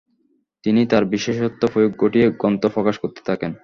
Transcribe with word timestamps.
তিনি 0.63 0.81
তার 0.85 1.03
বিশেষত্ব 1.05 1.61
প্রয়োগ 1.73 1.91
ঘটিয়ে 1.99 2.27
গ্রন্থ 2.31 2.63
প্রকাশ 2.67 2.95
করতে 2.99 3.21
থাকেন। 3.25 3.51